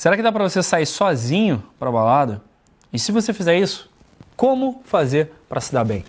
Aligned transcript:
Será 0.00 0.16
que 0.16 0.22
dá 0.22 0.32
para 0.32 0.48
você 0.48 0.62
sair 0.62 0.86
sozinho 0.86 1.62
para 1.78 1.92
balada? 1.92 2.40
E 2.90 2.98
se 2.98 3.12
você 3.12 3.34
fizer 3.34 3.58
isso, 3.58 3.90
como 4.34 4.80
fazer 4.82 5.30
para 5.46 5.60
se 5.60 5.70
dar 5.70 5.84
bem? 5.84 6.06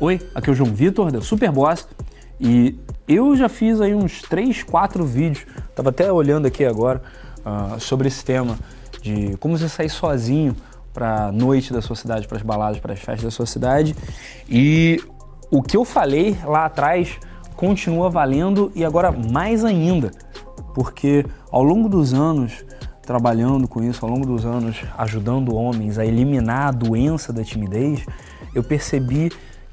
Oi, 0.00 0.20
aqui 0.32 0.48
é 0.48 0.52
o 0.52 0.54
João 0.54 0.72
Vitor 0.72 1.10
da 1.10 1.20
Superboss 1.20 1.88
e 2.38 2.78
eu 3.08 3.36
já 3.36 3.48
fiz 3.48 3.80
aí 3.80 3.96
uns 3.96 4.22
3, 4.22 4.62
4 4.62 5.04
vídeos, 5.04 5.44
tava 5.74 5.90
até 5.90 6.12
olhando 6.12 6.46
aqui 6.46 6.64
agora 6.64 7.02
uh, 7.40 7.80
sobre 7.80 8.06
esse 8.06 8.24
tema 8.24 8.56
de 9.02 9.36
como 9.38 9.58
você 9.58 9.68
sair 9.68 9.90
sozinho 9.90 10.54
para 10.94 11.32
noite 11.32 11.72
da 11.72 11.82
sua 11.82 11.96
cidade, 11.96 12.26
para 12.28 12.38
as 12.38 12.42
baladas, 12.42 12.78
para 12.78 12.92
as 12.94 13.00
festas 13.00 13.24
da 13.24 13.30
sua 13.30 13.44
cidade. 13.44 13.94
E 14.48 15.02
o 15.50 15.60
que 15.60 15.76
eu 15.76 15.84
falei 15.84 16.38
lá 16.44 16.64
atrás 16.64 17.18
continua 17.56 18.08
valendo 18.08 18.72
e 18.74 18.84
agora 18.84 19.12
mais 19.12 19.64
ainda, 19.64 20.12
porque 20.74 21.26
ao 21.50 21.62
longo 21.62 21.88
dos 21.88 22.14
anos 22.14 22.64
trabalhando 23.02 23.68
com 23.68 23.82
isso, 23.82 24.04
ao 24.04 24.10
longo 24.10 24.24
dos 24.24 24.46
anos 24.46 24.82
ajudando 24.96 25.54
homens 25.54 25.98
a 25.98 26.06
eliminar 26.06 26.68
a 26.68 26.70
doença 26.70 27.32
da 27.32 27.44
timidez, 27.44 28.06
eu 28.54 28.62
percebi 28.62 29.30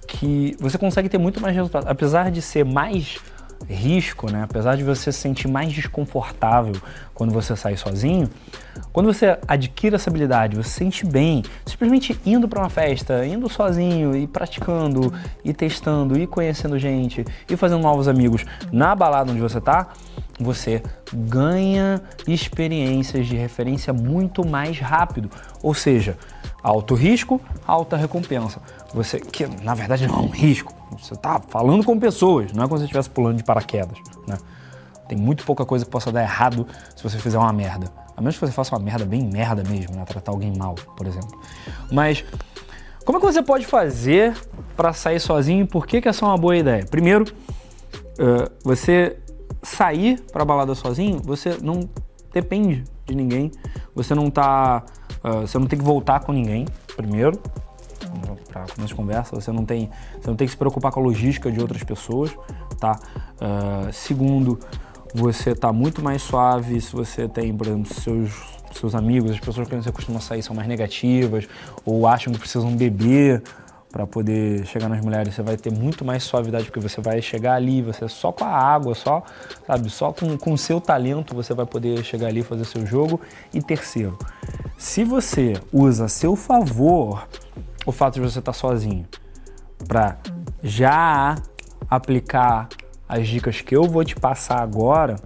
que 0.08 0.58
você 0.59 0.77
consegue 0.77 1.08
ter 1.08 1.17
muito 1.17 1.39
mais 1.39 1.55
resultado, 1.55 1.88
apesar 1.88 2.30
de 2.30 2.41
ser 2.41 2.66
mais 2.66 3.19
risco, 3.67 4.31
né? 4.31 4.43
Apesar 4.43 4.75
de 4.75 4.83
você 4.83 5.11
se 5.11 5.20
sentir 5.20 5.47
mais 5.47 5.71
desconfortável 5.71 6.73
quando 7.13 7.31
você 7.31 7.55
sai 7.55 7.77
sozinho, 7.77 8.29
quando 8.91 9.13
você 9.13 9.38
adquire 9.47 9.95
essa 9.95 10.09
habilidade, 10.09 10.55
você 10.55 10.69
se 10.69 10.75
sente 10.75 11.05
bem, 11.05 11.43
simplesmente 11.66 12.19
indo 12.25 12.47
para 12.47 12.59
uma 12.59 12.69
festa, 12.69 13.25
indo 13.25 13.47
sozinho 13.49 14.16
e 14.16 14.27
praticando, 14.27 15.13
e 15.44 15.53
testando, 15.53 16.19
e 16.19 16.27
conhecendo 16.27 16.77
gente, 16.77 17.25
e 17.49 17.55
fazendo 17.55 17.81
novos 17.81 18.08
amigos 18.08 18.45
na 18.71 18.95
balada 18.95 19.31
onde 19.31 19.41
você 19.41 19.59
está, 19.59 19.89
você 20.39 20.81
ganha 21.14 22.02
experiências 22.27 23.27
de 23.27 23.36
referência 23.36 23.93
muito 23.93 24.45
mais 24.45 24.80
rápido. 24.80 25.30
Ou 25.61 25.73
seja, 25.73 26.17
alto 26.64 26.95
risco, 26.95 27.42
alta 27.66 27.95
recompensa. 27.98 28.62
Você 28.94 29.20
que 29.20 29.48
na 29.64 29.73
verdade 29.73 30.08
não 30.08 30.16
é 30.16 30.20
um 30.20 30.30
risco, 30.30 30.73
você 30.98 31.14
está 31.14 31.40
falando 31.40 31.84
com 31.84 32.00
pessoas, 32.00 32.52
não 32.52 32.64
é 32.64 32.67
como 32.67 32.78
se 32.78 32.81
você 32.81 32.86
estivesse 32.86 33.09
pulando 33.09 33.38
de 33.38 33.44
paraquedas, 33.44 33.98
né? 34.28 34.38
Tem 35.08 35.17
muito 35.17 35.44
pouca 35.44 35.66
coisa 35.66 35.84
que 35.84 35.92
possa 35.92 36.12
dar 36.12 36.22
errado 36.22 36.66
se 36.95 37.04
você 37.04 37.17
fizer 37.17 37.38
uma 37.38 37.52
merda. 37.52 37.92
A 38.16 38.22
menos 38.22 38.38
que 38.38 38.45
você 38.45 38.52
faça 38.52 38.73
uma 38.76 38.82
merda 38.82 39.04
bem 39.04 39.23
merda 39.26 39.64
mesmo, 39.67 39.95
né? 39.95 40.06
Tratar 40.06 40.32
alguém 40.32 40.54
mal, 40.58 40.76
por 40.95 41.06
exemplo. 41.06 41.38
Mas 41.92 42.23
como 43.04 43.17
é 43.17 43.22
que 43.22 43.28
você 43.28 43.42
pode 43.42 43.66
fazer 43.66 44.38
para 44.76 44.94
sair 44.94 45.20
sozinho? 45.20 45.67
Por 45.67 45.88
que, 45.88 46.02
que 46.02 46.08
essa 46.08 46.23
é 46.23 46.28
uma 46.28 46.38
boa 46.38 46.56
ideia? 46.56 46.86
Primeiro, 46.86 47.26
uh, 47.26 48.52
você 48.64 49.17
sair 49.64 50.20
para 50.32 50.45
balada 50.45 50.73
sozinho, 50.76 51.20
você 51.20 51.58
não 51.62 51.89
depende 52.32 52.84
de 53.06 53.16
ninguém. 53.16 53.52
Você 53.95 54.16
não 54.16 54.30
tá, 54.30 54.84
uh, 55.23 55.41
você 55.41 55.58
não 55.58 55.67
tem 55.67 55.77
que 55.77 55.86
voltar 55.86 56.19
com 56.22 56.31
ninguém. 56.31 56.66
Primeiro, 56.95 57.39
para 58.52 58.66
começo 58.67 58.88
de 58.88 58.95
conversa, 58.95 59.36
você 59.36 59.52
não 59.52 59.66
tem, 59.66 59.89
você 60.19 60.27
não 60.27 60.36
tem 60.36 60.47
que 60.47 60.52
se 60.52 60.58
preocupar 60.58 60.91
com 60.91 61.00
a 61.00 61.03
logística 61.03 61.52
de 61.52 61.59
outras 61.59 61.83
pessoas, 61.83 62.31
tá? 62.80 63.00
Uh, 63.36 63.92
segundo, 63.94 64.59
você 65.14 65.55
tá 65.55 65.72
muito 65.72 66.02
mais 66.02 66.22
suave 66.22 66.80
se 66.81 66.94
você 66.94 67.27
tem, 67.27 67.55
por 67.55 67.67
exemplo, 67.67 67.94
seus 67.94 68.61
seus 68.73 68.95
amigos, 68.95 69.31
as 69.31 69.39
pessoas 69.39 69.67
quem 69.67 69.81
você 69.81 69.92
costuma 69.92 70.22
sair 70.22 70.42
são 70.42 70.55
mais 70.55 70.67
negativas 70.67 71.47
ou 71.86 72.08
acham 72.08 72.31
que 72.31 72.39
precisam 72.39 72.73
beber 72.73 73.44
para 73.92 74.08
poder 74.08 74.66
chegar 74.66 74.88
nas 74.88 75.03
mulheres, 75.03 75.36
você 75.36 75.42
vai 75.42 75.58
ter 75.58 75.72
muito 75.72 76.05
mais 76.05 76.23
suavidade 76.23 76.66
porque 76.66 76.80
você 76.80 77.02
vai 77.02 77.22
chegar 77.22 77.55
ali, 77.55 77.81
você 77.81 78.08
só 78.08 78.32
com 78.32 78.45
a 78.45 78.48
água, 78.48 78.95
só, 78.95 79.21
sabe, 79.67 79.89
só 79.89 80.14
com 80.14 80.53
o 80.53 80.58
seu 80.58 80.80
talento 80.80 81.36
você 81.36 81.53
vai 81.53 81.65
poder 81.65 82.02
chegar 82.03 82.27
ali 82.27 82.39
e 82.39 82.43
fazer 82.43 82.64
seu 82.64 82.86
jogo. 82.86 83.20
E 83.53 83.61
terceiro, 83.61 84.17
se 84.81 85.03
você 85.03 85.53
usa 85.71 86.05
a 86.05 86.08
seu 86.08 86.36
favor 86.36 87.27
o 87.86 87.92
fato 87.92 88.15
de 88.15 88.21
você 88.21 88.39
estar 88.39 88.52
sozinho 88.52 89.05
para 89.87 90.17
já 90.64 91.36
aplicar 91.87 92.67
as 93.08 93.27
dicas 93.27 93.61
que 93.61 93.75
eu 93.75 93.83
vou 93.83 94.03
te 94.03 94.15
passar 94.15 94.59
agora, 94.59 95.17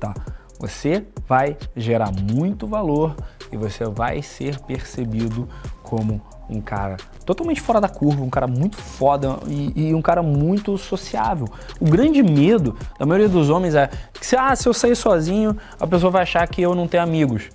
tá? 0.00 0.12
Você 0.58 1.06
vai 1.28 1.56
gerar 1.76 2.10
muito 2.10 2.66
valor 2.66 3.14
e 3.52 3.56
você 3.56 3.84
vai 3.84 4.20
ser 4.20 4.58
percebido 4.62 5.48
como 5.84 6.20
um 6.50 6.60
cara 6.60 6.96
totalmente 7.24 7.60
fora 7.60 7.80
da 7.80 7.88
curva, 7.88 8.24
um 8.24 8.30
cara 8.30 8.48
muito 8.48 8.76
foda 8.76 9.38
e, 9.46 9.90
e, 9.90 9.94
um 9.94 10.02
cara 10.02 10.24
muito 10.24 10.76
sociável. 10.76 11.46
O 11.80 11.84
grande 11.84 12.20
medo 12.20 12.76
da 12.98 13.06
maioria 13.06 13.28
dos 13.28 13.48
homens 13.48 13.76
é 13.76 13.88
que 14.12 14.36
ah, 14.36 14.56
se 14.56 14.68
eu 14.68 14.74
sair 14.74 14.96
sozinho, 14.96 15.56
a 15.78 15.86
pessoa 15.86 16.10
vai 16.10 16.24
achar 16.24 16.48
que 16.48 16.60
eu 16.60 16.74
não 16.74 16.88
tenho 16.88 17.04
amigos. 17.04 17.48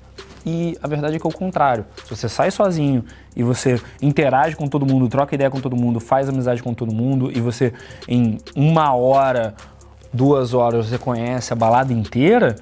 E 0.45 0.77
a 0.81 0.87
verdade 0.87 1.15
é 1.15 1.19
que 1.19 1.27
é 1.27 1.29
o 1.29 1.33
contrário. 1.33 1.85
Se 2.05 2.15
você 2.15 2.29
sai 2.29 2.51
sozinho 2.51 3.03
e 3.35 3.43
você 3.43 3.81
interage 4.01 4.55
com 4.55 4.67
todo 4.67 4.85
mundo, 4.85 5.07
troca 5.07 5.35
ideia 5.35 5.49
com 5.49 5.59
todo 5.59 5.75
mundo, 5.75 5.99
faz 5.99 6.29
amizade 6.29 6.63
com 6.63 6.73
todo 6.73 6.93
mundo 6.93 7.31
e 7.31 7.41
você 7.41 7.73
em 8.07 8.37
uma 8.55 8.93
hora, 8.93 9.53
duas 10.13 10.53
horas 10.53 10.87
você 10.87 10.97
conhece 10.97 11.53
a 11.53 11.55
balada 11.55 11.93
inteira, 11.93 12.55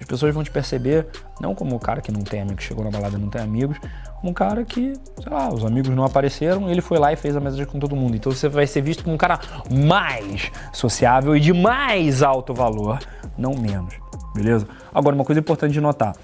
as 0.00 0.06
pessoas 0.06 0.34
vão 0.34 0.42
te 0.42 0.50
perceber 0.50 1.06
não 1.40 1.54
como 1.54 1.76
o 1.76 1.78
cara 1.78 2.00
que 2.00 2.10
não 2.10 2.22
tem 2.22 2.40
amigos, 2.40 2.64
chegou 2.64 2.84
na 2.84 2.90
balada 2.90 3.16
e 3.16 3.20
não 3.20 3.28
tem 3.28 3.40
amigos, 3.40 3.78
como 4.20 4.30
um 4.30 4.34
cara 4.34 4.64
que, 4.64 4.92
sei 5.20 5.32
lá, 5.32 5.52
os 5.52 5.64
amigos 5.64 5.94
não 5.94 6.04
apareceram, 6.04 6.70
ele 6.70 6.80
foi 6.80 6.98
lá 6.98 7.12
e 7.12 7.16
fez 7.16 7.36
amizade 7.36 7.66
com 7.66 7.78
todo 7.78 7.96
mundo. 7.96 8.16
Então 8.16 8.30
você 8.30 8.48
vai 8.48 8.66
ser 8.66 8.80
visto 8.80 9.02
como 9.02 9.14
um 9.14 9.18
cara 9.18 9.40
mais 9.70 10.50
sociável 10.72 11.36
e 11.36 11.40
de 11.40 11.52
mais 11.52 12.22
alto 12.22 12.54
valor, 12.54 13.00
não 13.36 13.54
menos, 13.54 13.94
beleza? 14.34 14.66
Agora, 14.94 15.14
uma 15.14 15.24
coisa 15.24 15.40
importante 15.40 15.72
de 15.72 15.80
notar. 15.80 16.14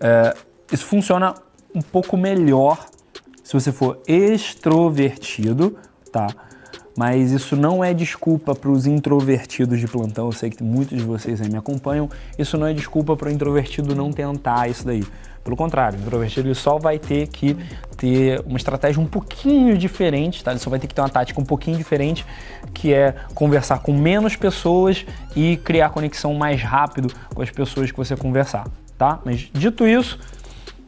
É, 0.00 0.34
isso 0.72 0.86
funciona 0.86 1.34
um 1.74 1.82
pouco 1.82 2.16
melhor 2.16 2.86
se 3.42 3.52
você 3.52 3.70
for 3.70 4.00
extrovertido, 4.06 5.76
tá? 6.10 6.28
Mas 6.96 7.32
isso 7.32 7.56
não 7.56 7.82
é 7.82 7.94
desculpa 7.94 8.54
para 8.54 8.70
os 8.70 8.86
introvertidos 8.86 9.78
de 9.78 9.86
plantão. 9.86 10.26
Eu 10.26 10.32
sei 10.32 10.50
que 10.50 10.62
muitos 10.62 10.98
de 10.98 11.04
vocês 11.04 11.40
aí 11.40 11.48
me 11.48 11.56
acompanham. 11.56 12.08
Isso 12.38 12.58
não 12.58 12.66
é 12.66 12.72
desculpa 12.72 13.16
para 13.16 13.28
o 13.28 13.32
introvertido 13.32 13.94
não 13.94 14.12
tentar 14.12 14.68
isso 14.68 14.84
daí. 14.84 15.04
Pelo 15.42 15.56
contrário, 15.56 15.98
o 15.98 16.02
introvertido 16.02 16.48
ele 16.48 16.54
só 16.54 16.78
vai 16.78 16.98
ter 16.98 17.26
que 17.28 17.56
ter 17.96 18.40
uma 18.44 18.58
estratégia 18.58 19.00
um 19.00 19.06
pouquinho 19.06 19.76
diferente, 19.78 20.44
tá? 20.44 20.50
Ele 20.50 20.60
só 20.60 20.68
vai 20.68 20.78
ter 20.78 20.86
que 20.86 20.94
ter 20.94 21.00
uma 21.00 21.08
tática 21.08 21.40
um 21.40 21.44
pouquinho 21.44 21.78
diferente, 21.78 22.26
que 22.74 22.92
é 22.92 23.14
conversar 23.34 23.78
com 23.78 23.92
menos 23.92 24.36
pessoas 24.36 25.06
e 25.34 25.56
criar 25.58 25.90
conexão 25.90 26.34
mais 26.34 26.62
rápido 26.62 27.12
com 27.34 27.40
as 27.40 27.50
pessoas 27.50 27.90
que 27.90 27.96
você 27.96 28.16
conversar 28.16 28.64
tá? 29.00 29.18
Mas 29.24 29.48
dito 29.54 29.88
isso, 29.88 30.18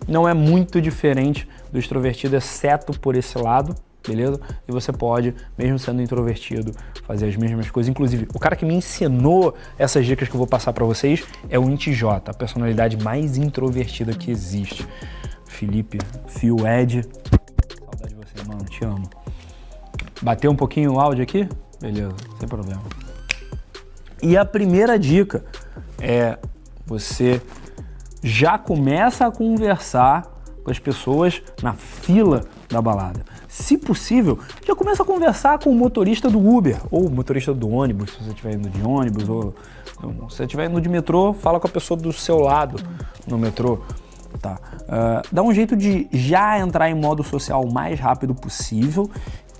não 0.06 0.28
é 0.28 0.34
muito 0.34 0.82
diferente 0.82 1.48
do 1.72 1.78
extrovertido, 1.78 2.36
exceto 2.36 2.92
por 3.00 3.16
esse 3.16 3.38
lado, 3.38 3.74
beleza? 4.06 4.38
E 4.68 4.70
você 4.70 4.92
pode, 4.92 5.34
mesmo 5.56 5.78
sendo 5.78 6.02
introvertido, 6.02 6.74
fazer 7.06 7.26
as 7.26 7.36
mesmas 7.36 7.70
coisas. 7.70 7.88
Inclusive, 7.88 8.28
o 8.34 8.38
cara 8.38 8.54
que 8.54 8.66
me 8.66 8.74
ensinou 8.74 9.54
essas 9.78 10.04
dicas 10.04 10.28
que 10.28 10.34
eu 10.34 10.38
vou 10.38 10.46
passar 10.46 10.74
para 10.74 10.84
vocês 10.84 11.24
é 11.48 11.58
o 11.58 11.62
INTJ, 11.62 12.04
a 12.26 12.34
personalidade 12.34 13.02
mais 13.02 13.38
introvertida 13.38 14.12
que 14.12 14.30
existe. 14.30 14.86
Felipe, 15.46 15.96
Phil 16.26 16.56
Ed, 16.66 17.08
saudade 17.78 18.14
de 18.14 18.16
você, 18.16 18.46
mano, 18.46 18.64
te 18.66 18.84
amo. 18.84 19.08
Bateu 20.20 20.50
um 20.50 20.56
pouquinho 20.56 20.92
o 20.92 21.00
áudio 21.00 21.22
aqui? 21.22 21.48
Beleza, 21.80 22.14
sem 22.38 22.46
problema. 22.46 22.82
E 24.22 24.36
a 24.36 24.44
primeira 24.44 24.98
dica 24.98 25.42
é 25.98 26.38
você 26.84 27.40
já 28.22 28.56
começa 28.56 29.26
a 29.26 29.30
conversar 29.30 30.30
com 30.62 30.70
as 30.70 30.78
pessoas 30.78 31.42
na 31.62 31.72
fila 31.72 32.44
da 32.68 32.80
balada. 32.80 33.24
Se 33.48 33.76
possível, 33.76 34.38
já 34.64 34.74
começa 34.74 35.02
a 35.02 35.06
conversar 35.06 35.58
com 35.58 35.70
o 35.70 35.74
motorista 35.74 36.30
do 36.30 36.38
Uber 36.38 36.80
ou 36.90 37.06
o 37.06 37.10
motorista 37.10 37.52
do 37.52 37.68
ônibus, 37.68 38.12
se 38.12 38.22
você 38.22 38.30
estiver 38.30 38.54
indo 38.54 38.70
de 38.70 38.82
ônibus 38.82 39.28
ou 39.28 39.54
se 40.30 40.36
você 40.36 40.42
estiver 40.44 40.70
indo 40.70 40.80
de 40.80 40.88
metrô, 40.88 41.32
fala 41.32 41.58
com 41.58 41.66
a 41.66 41.70
pessoa 41.70 41.98
do 41.98 42.12
seu 42.12 42.38
lado 42.38 42.82
no 43.26 43.36
metrô. 43.36 43.80
Tá. 44.40 44.58
Uh, 44.82 45.28
dá 45.30 45.42
um 45.42 45.52
jeito 45.52 45.76
de 45.76 46.08
já 46.10 46.58
entrar 46.58 46.88
em 46.88 46.94
modo 46.94 47.22
social 47.22 47.62
o 47.62 47.72
mais 47.72 48.00
rápido 48.00 48.34
possível 48.34 49.10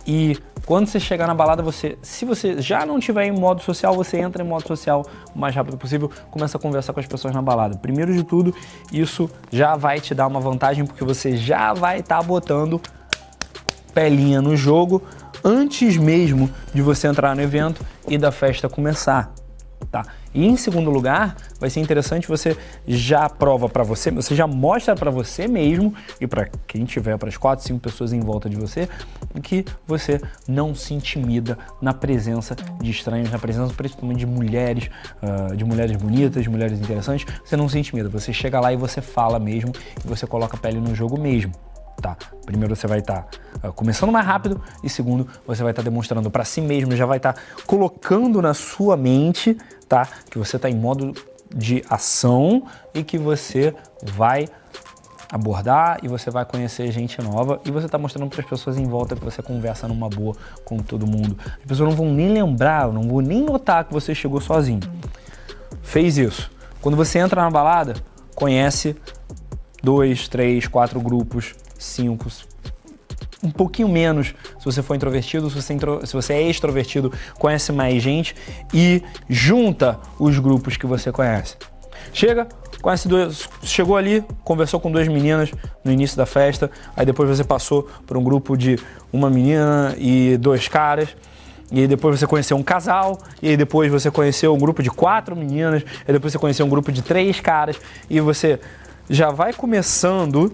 e 0.07 0.39
quando 0.65 0.87
você 0.87 1.01
chegar 1.01 1.27
na 1.27 1.35
balada, 1.35 1.63
você, 1.63 1.99
se 2.03 2.25
você 2.25 2.61
já 2.61 2.87
não 2.87 3.01
tiver 3.01 3.27
em 3.27 3.33
modo 3.33 3.63
social, 3.63 3.95
você 3.95 4.19
entra 4.19 4.43
em 4.43 4.47
modo 4.47 4.67
social 4.67 5.05
o 5.35 5.39
mais 5.39 5.55
rápido 5.55 5.77
possível, 5.77 6.11
começa 6.31 6.57
a 6.57 6.61
conversar 6.61 6.93
com 6.93 7.01
as 7.01 7.07
pessoas 7.07 7.35
na 7.35 7.43
balada. 7.43 7.77
Primeiro 7.77 8.13
de 8.15 8.23
tudo, 8.23 8.55
isso 8.93 9.29
já 9.51 9.77
vai 9.77 10.01
te 10.01 10.15
dar 10.15 10.27
uma 10.27 10.41
vantagem 10.41 10.87
porque 10.87 11.05
você 11.05 11.37
já 11.37 11.73
vai 11.75 12.01
estar 12.01 12.19
tá 12.19 12.23
botando 12.23 12.81
pelinha 13.93 14.41
no 14.41 14.57
jogo 14.57 15.03
antes 15.45 15.97
mesmo 15.97 16.49
de 16.73 16.81
você 16.81 17.09
entrar 17.09 17.35
no 17.35 17.43
evento 17.43 17.85
e 18.09 18.17
da 18.17 18.31
festa 18.31 18.69
começar, 18.69 19.33
tá? 19.91 20.05
E 20.35 20.47
em 20.47 20.57
segundo 20.57 20.91
lugar, 20.91 21.37
vai 21.61 21.69
ser 21.69 21.81
interessante 21.81 22.29
você 22.29 22.57
já 22.87 23.29
prova 23.29 23.69
para 23.69 23.83
você, 23.83 24.11
você 24.11 24.35
já 24.35 24.47
mostra 24.47 24.95
para 24.95 25.11
você 25.11 25.47
mesmo 25.47 25.95
e 26.21 26.27
para 26.27 26.49
quem 26.67 26.85
tiver, 26.85 27.19
para 27.19 27.29
as 27.29 27.37
quatro, 27.37 27.65
cinco 27.65 27.81
pessoas 27.81 28.13
em 28.13 28.21
volta 28.21 28.49
de 28.49 28.57
você, 28.57 28.89
que 29.43 29.65
você 29.87 30.21
não 30.49 30.75
se 30.75 30.95
intimida 30.95 31.59
na 31.81 31.93
presença 31.93 32.57
de 32.81 32.91
estranhos, 32.91 33.31
na 33.31 33.39
presença 33.39 33.73
principalmente 33.75 34.19
de 34.19 34.27
mulheres, 34.27 34.89
uh, 35.23 35.57
de 35.57 35.65
mulheres 35.65 35.97
bonitas, 35.97 36.43
de 36.43 36.51
mulheres 36.51 36.81
interessantes. 36.81 37.27
Você 37.45 37.57
não 37.57 37.69
se 37.69 37.79
intimida, 37.79 38.09
você 38.09 38.33
chega 38.33 38.61
lá 38.61 38.73
e 38.73 38.77
você 38.77 39.01
fala 39.01 39.39
mesmo 39.39 39.73
e 40.05 40.09
você 40.09 40.27
coloca 40.27 40.57
a 40.57 40.61
pele 40.61 40.81
no 40.81 40.95
jogo 40.95 41.19
mesmo. 41.19 41.53
Tá. 42.01 42.17
Primeiro 42.45 42.75
você 42.75 42.87
vai 42.87 42.99
estar 42.99 43.29
tá, 43.61 43.69
uh, 43.69 43.73
começando 43.73 44.11
mais 44.11 44.27
rápido 44.27 44.61
e 44.83 44.89
segundo 44.89 45.29
você 45.47 45.63
vai 45.63 45.73
estar 45.73 45.83
tá 45.83 45.89
demonstrando 45.89 46.31
para 46.31 46.45
si 46.45 46.61
mesmo, 46.61 46.97
já 46.97 47.07
vai 47.07 47.19
estar 47.19 47.35
tá 47.35 47.41
colocando 47.67 48.43
na 48.43 48.55
sua 48.55 48.97
mente, 48.97 49.57
tá, 49.89 50.09
que 50.31 50.39
você 50.39 50.57
está 50.57 50.69
em 50.69 50.75
modo 50.75 51.15
de 51.55 51.85
ação 51.89 52.65
e 52.95 53.03
que 53.03 53.19
você 53.19 53.75
vai 54.03 54.49
abordar 55.31 55.99
e 56.03 56.09
você 56.09 56.31
vai 56.31 56.45
conhecer 56.45 56.91
gente 56.93 57.21
nova 57.23 57.59
e 57.65 57.71
você 57.71 57.87
está 57.87 57.97
mostrando 57.97 58.29
para 58.29 58.41
as 58.41 58.47
pessoas 58.47 58.77
em 58.77 58.87
volta 58.87 59.17
que 59.17 59.25
você 59.25 59.43
conversa 59.43 59.89
numa 59.89 60.09
boa 60.09 60.37
com 60.65 60.79
todo 60.79 61.07
mundo. 61.07 61.39
As 61.59 61.67
pessoas 61.67 61.89
não 61.89 61.97
vão 61.97 62.13
nem 62.13 62.33
lembrar, 62.33 62.89
não 62.93 63.03
vão 63.03 63.21
nem 63.21 63.43
notar 63.43 63.85
que 63.85 63.93
você 63.95 64.15
chegou 64.15 64.41
sozinho. 64.41 64.81
Fez 65.83 66.19
isso. 66.19 66.51
Quando 66.83 66.97
você 66.97 67.19
entra 67.19 67.41
na 67.41 67.51
balada, 67.51 67.95
conhece 68.35 68.95
dois, 69.83 70.29
três, 70.29 70.67
quatro 70.67 71.01
grupos 71.01 71.55
5, 71.79 72.29
um 73.43 73.51
pouquinho 73.51 73.89
menos 73.89 74.35
se 74.59 74.65
você 74.65 74.83
for 74.83 74.95
introvertido, 74.95 75.51
se 75.51 75.61
você, 75.61 75.75
intro, 75.75 76.07
se 76.07 76.13
você 76.13 76.35
é 76.35 76.43
extrovertido, 76.43 77.13
conhece 77.39 77.73
mais 77.73 78.01
gente 78.03 78.37
e 78.73 79.03
junta 79.29 79.99
os 80.19 80.39
grupos 80.39 80.77
que 80.77 80.87
você 80.87 81.11
conhece. 81.11 81.57
Chega, 82.13 82.47
conhece 82.81 83.09
dois, 83.09 83.49
chegou 83.63 83.97
ali, 83.97 84.25
conversou 84.45 84.79
com 84.79 84.91
duas 84.91 85.09
meninas 85.09 85.51
no 85.85 85.91
início 85.91 86.17
da 86.17 86.27
festa, 86.27 86.71
aí 86.97 87.05
depois 87.05 87.29
você 87.29 87.43
passou 87.43 87.89
por 88.07 88.17
um 88.17 88.23
grupo 88.23 88.57
de 88.57 88.79
uma 89.13 89.29
menina 89.29 89.95
e 89.99 90.37
dois 90.37 90.69
caras. 90.69 91.09
E 91.75 91.87
depois 91.87 92.21
você 92.21 92.27
conheceu 92.27 92.55
um 92.55 92.63
casal, 92.63 93.17
e 93.41 93.57
depois 93.57 93.91
você 93.91 94.11
conheceu 94.11 94.55
um 94.55 94.59
grupo 94.59 94.83
de 94.83 94.91
quatro 94.91 95.35
meninas, 95.35 95.83
e 96.07 96.13
depois 96.13 96.31
você 96.31 96.39
conheceu 96.39 96.67
um 96.67 96.69
grupo 96.69 96.93
de 96.93 97.01
três 97.01 97.41
caras, 97.41 97.81
e 98.11 98.21
você 98.21 98.61
já 99.09 99.31
vai 99.31 99.53
começando 99.53 100.53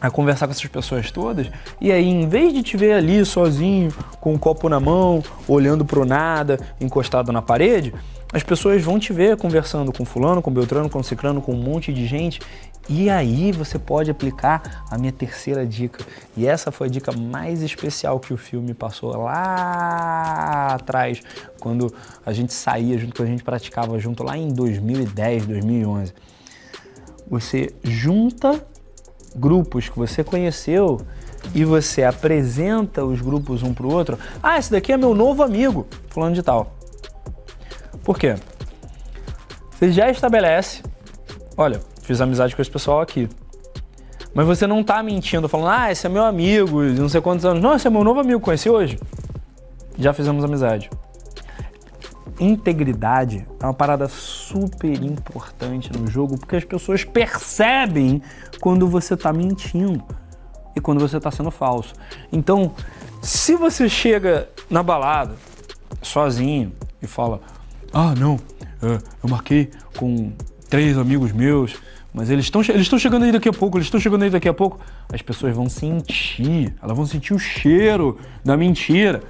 a 0.00 0.10
conversar 0.10 0.46
com 0.46 0.52
essas 0.52 0.66
pessoas 0.66 1.10
todas, 1.10 1.50
e 1.80 1.90
aí 1.90 2.06
em 2.06 2.28
vez 2.28 2.52
de 2.52 2.62
te 2.62 2.76
ver 2.76 2.92
ali 2.92 3.24
sozinho, 3.24 3.92
com 4.20 4.34
um 4.34 4.38
copo 4.38 4.68
na 4.68 4.78
mão, 4.78 5.22
olhando 5.46 5.84
pro 5.84 6.04
nada, 6.04 6.58
encostado 6.80 7.32
na 7.32 7.42
parede, 7.42 7.92
as 8.32 8.42
pessoas 8.42 8.82
vão 8.82 8.98
te 8.98 9.12
ver 9.12 9.36
conversando 9.38 9.90
com 9.90 10.04
fulano, 10.04 10.42
com 10.42 10.50
beltrano, 10.50 10.90
com 10.90 11.02
ciclano, 11.02 11.40
com 11.40 11.52
um 11.52 11.62
monte 11.62 11.92
de 11.92 12.06
gente, 12.06 12.40
e 12.88 13.10
aí 13.10 13.52
você 13.52 13.78
pode 13.78 14.10
aplicar 14.10 14.84
a 14.90 14.96
minha 14.96 15.12
terceira 15.12 15.66
dica. 15.66 16.04
E 16.36 16.46
essa 16.46 16.70
foi 16.70 16.86
a 16.86 16.90
dica 16.90 17.12
mais 17.12 17.62
especial 17.62 18.18
que 18.18 18.32
o 18.32 18.36
filme 18.36 18.72
passou 18.72 19.16
lá 19.16 20.74
atrás, 20.74 21.22
quando 21.60 21.92
a 22.24 22.32
gente 22.32 22.52
saía 22.52 22.96
junto, 22.98 23.14
quando 23.14 23.28
a 23.28 23.30
gente 23.30 23.44
praticava 23.44 23.98
junto 23.98 24.22
lá 24.22 24.36
em 24.36 24.48
2010, 24.48 25.46
2011. 25.46 26.14
Você 27.30 27.74
junta 27.82 28.64
grupos 29.34 29.88
que 29.88 29.98
você 29.98 30.24
conheceu 30.24 31.00
e 31.54 31.64
você 31.64 32.02
apresenta 32.02 33.04
os 33.04 33.20
grupos 33.20 33.62
um 33.62 33.74
para 33.74 33.86
o 33.86 33.92
outro. 33.92 34.18
Ah, 34.42 34.58
esse 34.58 34.70
daqui 34.70 34.92
é 34.92 34.96
meu 34.96 35.14
novo 35.14 35.42
amigo, 35.42 35.86
fulano 36.08 36.34
de 36.34 36.42
tal. 36.42 36.74
Por 38.02 38.18
quê? 38.18 38.36
Você 39.70 39.92
já 39.92 40.10
estabelece, 40.10 40.82
olha, 41.56 41.80
fiz 42.02 42.20
amizade 42.20 42.56
com 42.56 42.62
esse 42.62 42.70
pessoal 42.70 43.00
aqui. 43.00 43.28
Mas 44.34 44.46
você 44.46 44.66
não 44.66 44.80
está 44.80 45.02
mentindo, 45.02 45.48
falando, 45.48 45.70
ah, 45.70 45.92
esse 45.92 46.06
é 46.06 46.08
meu 46.08 46.24
amigo, 46.24 46.82
não 46.82 47.08
sei 47.08 47.20
quantos 47.20 47.44
anos. 47.44 47.62
Não, 47.62 47.74
esse 47.74 47.86
é 47.86 47.90
meu 47.90 48.04
novo 48.04 48.20
amigo, 48.20 48.40
conheci 48.40 48.68
hoje. 48.68 48.98
Já 49.98 50.12
fizemos 50.12 50.44
amizade 50.44 50.90
integridade 52.40 53.46
é 53.60 53.64
uma 53.64 53.74
parada 53.74 54.08
super 54.08 55.02
importante 55.02 55.92
no 55.92 56.06
jogo, 56.06 56.38
porque 56.38 56.56
as 56.56 56.64
pessoas 56.64 57.04
percebem 57.04 58.22
quando 58.60 58.86
você 58.86 59.14
está 59.14 59.32
mentindo 59.32 60.04
e 60.74 60.80
quando 60.80 61.00
você 61.00 61.16
está 61.16 61.30
sendo 61.30 61.50
falso. 61.50 61.94
Então, 62.32 62.72
se 63.22 63.54
você 63.54 63.88
chega 63.88 64.48
na 64.70 64.82
balada 64.82 65.34
sozinho 66.02 66.72
e 67.02 67.06
fala: 67.06 67.40
Ah, 67.92 68.14
não, 68.14 68.38
é, 68.82 68.98
eu 69.22 69.28
marquei 69.28 69.70
com 69.96 70.32
três 70.68 70.96
amigos 70.96 71.32
meus, 71.32 71.76
mas 72.12 72.30
eles 72.30 72.46
estão 72.46 72.62
eles 72.62 72.86
chegando 72.86 73.24
aí 73.24 73.32
daqui 73.32 73.48
a 73.48 73.52
pouco, 73.52 73.76
eles 73.76 73.86
estão 73.86 74.00
chegando 74.00 74.22
aí 74.22 74.30
daqui 74.30 74.48
a 74.48 74.54
pouco, 74.54 74.80
as 75.12 75.22
pessoas 75.22 75.54
vão 75.54 75.68
sentir, 75.68 76.74
elas 76.82 76.96
vão 76.96 77.06
sentir 77.06 77.34
o 77.34 77.38
cheiro 77.38 78.18
da 78.44 78.56
mentira. 78.56 79.22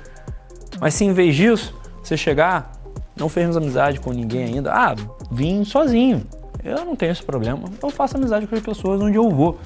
Mas 0.81 0.94
se 0.94 1.05
em 1.05 1.12
vez 1.12 1.34
disso, 1.34 1.75
você 2.02 2.16
chegar 2.16 2.77
não 3.19 3.29
fez 3.29 3.56
amizade 3.56 4.00
com 4.00 4.12
ninguém 4.12 4.44
ainda. 4.44 4.73
Ah, 4.73 4.94
vim 5.31 5.65
sozinho. 5.65 6.25
Eu 6.65 6.85
não 6.85 6.97
tenho 6.97 7.12
esse 7.12 7.23
problema. 7.23 7.65
Eu 7.82 7.91
faço 7.91 8.17
amizade 8.17 8.47
com 8.47 8.55
as 8.55 8.62
pessoas 8.62 9.00
onde 9.00 9.17
eu 9.17 9.29
vou, 9.31 9.59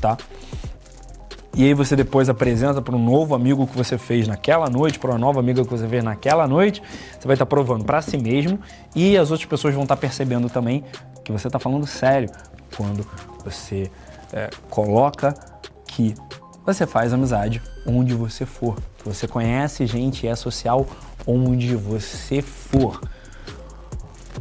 tá? 0.00 0.16
E 1.54 1.64
aí 1.64 1.74
você 1.74 1.94
depois 1.94 2.30
apresenta 2.30 2.80
para 2.80 2.96
um 2.96 3.04
novo 3.04 3.34
amigo 3.34 3.66
que 3.66 3.76
você 3.76 3.98
fez 3.98 4.26
naquela 4.26 4.70
noite, 4.70 4.98
para 4.98 5.10
uma 5.10 5.18
nova 5.18 5.38
amiga 5.38 5.62
que 5.62 5.70
você 5.70 5.86
fez 5.86 6.02
naquela 6.02 6.48
noite. 6.48 6.82
Você 7.18 7.26
vai 7.26 7.34
estar 7.34 7.44
tá 7.44 7.48
provando 7.48 7.84
para 7.84 8.00
si 8.00 8.16
mesmo 8.16 8.58
e 8.96 9.18
as 9.18 9.30
outras 9.30 9.46
pessoas 9.46 9.74
vão 9.74 9.82
estar 9.82 9.96
tá 9.96 10.00
percebendo 10.00 10.48
também 10.48 10.82
que 11.22 11.30
você 11.30 11.48
está 11.48 11.58
falando 11.58 11.86
sério 11.86 12.30
quando 12.74 13.06
você 13.44 13.90
é, 14.32 14.48
coloca 14.70 15.34
que 15.86 16.14
você 16.64 16.86
faz 16.86 17.12
amizade 17.12 17.60
onde 17.86 18.14
você 18.14 18.46
for. 18.46 18.76
Você 19.04 19.26
conhece 19.26 19.86
gente 19.86 20.24
e 20.24 20.28
é 20.28 20.36
social 20.36 20.86
onde 21.26 21.74
você 21.74 22.40
for. 22.40 23.00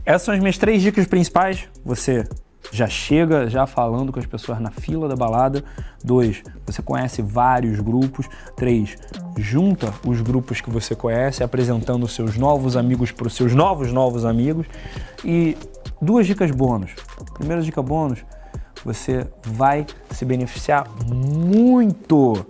Essas 0.05 0.23
são 0.23 0.33
as 0.33 0.39
minhas 0.39 0.57
três 0.57 0.81
dicas 0.81 1.05
principais. 1.05 1.67
Você 1.83 2.27
já 2.71 2.87
chega 2.87 3.49
já 3.49 3.65
falando 3.67 4.11
com 4.11 4.19
as 4.19 4.25
pessoas 4.25 4.59
na 4.59 4.71
fila 4.71 5.07
da 5.07 5.15
balada. 5.15 5.63
Dois, 6.03 6.41
você 6.65 6.81
conhece 6.81 7.21
vários 7.21 7.79
grupos. 7.79 8.27
Três, 8.55 8.95
junta 9.37 9.93
os 10.05 10.21
grupos 10.21 10.61
que 10.61 10.69
você 10.69 10.95
conhece, 10.95 11.43
apresentando 11.43 12.07
seus 12.07 12.37
novos 12.37 12.77
amigos 12.77 13.11
para 13.11 13.27
os 13.27 13.33
seus 13.33 13.53
novos 13.53 13.91
novos 13.91 14.25
amigos. 14.25 14.67
E 15.25 15.57
duas 16.01 16.25
dicas 16.25 16.51
bônus. 16.51 16.91
Primeira 17.33 17.61
dica 17.61 17.81
bônus, 17.81 18.23
você 18.83 19.27
vai 19.43 19.85
se 20.11 20.25
beneficiar 20.25 20.87
muito 21.05 22.45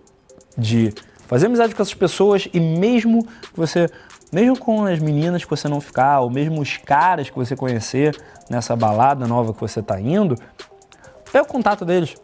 de 0.57 0.93
fazer 1.27 1.45
amizade 1.45 1.73
com 1.73 1.81
essas 1.81 1.93
pessoas 1.93 2.47
e 2.53 2.59
mesmo 2.59 3.25
você, 3.55 3.89
mesmo 4.31 4.57
com 4.57 4.85
as 4.85 4.99
meninas 4.99 5.43
que 5.43 5.49
você 5.49 5.67
não 5.67 5.79
ficar, 5.79 6.19
ou 6.19 6.29
mesmo 6.29 6.61
os 6.61 6.77
caras 6.77 7.29
que 7.29 7.35
você 7.35 7.55
conhecer 7.55 8.15
nessa 8.49 8.75
balada 8.75 9.25
nova 9.25 9.53
que 9.53 9.61
você 9.61 9.79
está 9.79 9.99
indo, 9.99 10.35
é 11.33 11.41
o 11.41 11.45
contato 11.45 11.85
deles. 11.85 12.15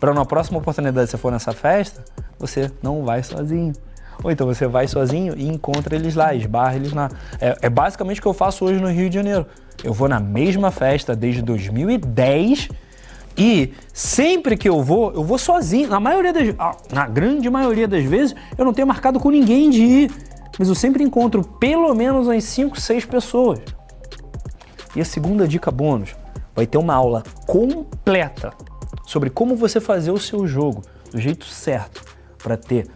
Para 0.00 0.14
na 0.14 0.24
próxima 0.24 0.58
oportunidade 0.58 1.06
que 1.06 1.10
você 1.12 1.18
for 1.18 1.30
nessa 1.30 1.52
festa, 1.52 2.04
você 2.38 2.70
não 2.82 3.04
vai 3.04 3.22
sozinho. 3.22 3.72
Ou 4.22 4.30
então 4.30 4.46
você 4.46 4.66
vai 4.66 4.86
sozinho 4.86 5.34
e 5.36 5.46
encontra 5.48 5.94
eles 5.94 6.14
lá, 6.14 6.34
esbarra 6.34 6.76
eles 6.76 6.92
lá. 6.92 7.10
É, 7.40 7.56
é 7.62 7.68
basicamente 7.68 8.20
o 8.20 8.22
que 8.22 8.28
eu 8.28 8.34
faço 8.34 8.64
hoje 8.64 8.80
no 8.80 8.88
Rio 8.88 9.08
de 9.08 9.16
Janeiro. 9.16 9.46
Eu 9.82 9.92
vou 9.92 10.08
na 10.08 10.20
mesma 10.20 10.70
festa 10.70 11.16
desde 11.16 11.42
2010 11.42 12.68
e 13.36 13.72
sempre 13.92 14.56
que 14.56 14.68
eu 14.68 14.82
vou, 14.82 15.12
eu 15.12 15.24
vou 15.24 15.38
sozinho. 15.38 15.88
Na 15.88 15.98
maioria 15.98 16.32
das, 16.32 16.54
na 16.92 17.06
grande 17.06 17.50
maioria 17.50 17.88
das 17.88 18.04
vezes, 18.04 18.34
eu 18.56 18.64
não 18.64 18.72
tenho 18.72 18.86
marcado 18.86 19.18
com 19.18 19.30
ninguém 19.30 19.70
de 19.70 19.82
ir, 19.82 20.12
mas 20.58 20.68
eu 20.68 20.74
sempre 20.74 21.02
encontro 21.02 21.42
pelo 21.42 21.92
menos 21.94 22.26
umas 22.28 22.44
5, 22.44 22.80
6 22.80 23.04
pessoas. 23.06 23.60
E 24.94 25.00
a 25.00 25.04
segunda 25.04 25.48
dica 25.48 25.70
bônus, 25.70 26.14
vai 26.54 26.66
ter 26.66 26.78
uma 26.78 26.94
aula 26.94 27.24
completa 27.46 28.52
sobre 29.04 29.28
como 29.28 29.56
você 29.56 29.80
fazer 29.80 30.12
o 30.12 30.18
seu 30.18 30.46
jogo 30.46 30.82
do 31.10 31.20
jeito 31.20 31.44
certo 31.46 32.04
para 32.38 32.56
ter 32.56 32.88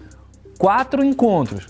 quatro 0.56 1.04
encontros 1.04 1.66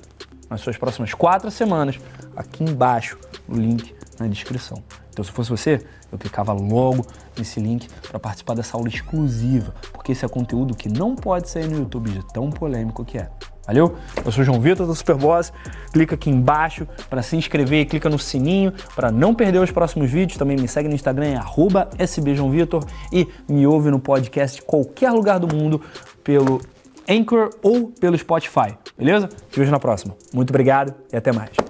nas 0.50 0.60
suas 0.60 0.76
próximas 0.76 1.14
quatro 1.14 1.50
semanas 1.50 1.98
aqui 2.36 2.62
embaixo 2.62 3.18
o 3.48 3.54
link 3.54 3.94
na 4.18 4.26
descrição. 4.26 4.82
Então, 5.18 5.24
se 5.24 5.32
fosse 5.32 5.50
você, 5.50 5.80
eu 6.12 6.16
clicava 6.16 6.52
logo 6.52 7.04
nesse 7.36 7.58
link 7.58 7.88
para 8.08 8.20
participar 8.20 8.54
dessa 8.54 8.76
aula 8.76 8.88
exclusiva, 8.88 9.74
porque 9.92 10.12
esse 10.12 10.24
é 10.24 10.28
conteúdo 10.28 10.76
que 10.76 10.88
não 10.88 11.16
pode 11.16 11.50
sair 11.50 11.66
no 11.66 11.76
YouTube 11.76 12.08
de 12.08 12.24
tão 12.32 12.50
polêmico 12.50 13.04
que 13.04 13.18
é. 13.18 13.28
Valeu? 13.66 13.96
Eu 14.24 14.30
sou 14.30 14.44
João 14.44 14.60
Vitor 14.60 14.86
da 14.86 14.94
Superboss. 14.94 15.52
Clica 15.92 16.14
aqui 16.14 16.30
embaixo 16.30 16.86
para 17.10 17.20
se 17.20 17.36
inscrever 17.36 17.80
e 17.80 17.84
clica 17.84 18.08
no 18.08 18.16
sininho 18.16 18.72
para 18.94 19.10
não 19.10 19.34
perder 19.34 19.58
os 19.58 19.72
próximos 19.72 20.08
vídeos. 20.08 20.38
Também 20.38 20.56
me 20.56 20.68
segue 20.68 20.88
no 20.88 20.94
Instagram, 20.94 21.34
é 21.98 22.04
sbjoãovitor 22.04 22.84
e 23.12 23.26
me 23.48 23.66
ouve 23.66 23.90
no 23.90 23.98
podcast 23.98 24.62
qualquer 24.62 25.10
lugar 25.10 25.40
do 25.40 25.52
mundo 25.52 25.82
pelo 26.22 26.62
Anchor 27.08 27.50
ou 27.60 27.88
pelo 27.88 28.16
Spotify. 28.16 28.78
Beleza? 28.96 29.28
Te 29.50 29.58
vejo 29.58 29.72
na 29.72 29.80
próxima. 29.80 30.16
Muito 30.32 30.50
obrigado 30.50 30.94
e 31.12 31.16
até 31.16 31.32
mais. 31.32 31.67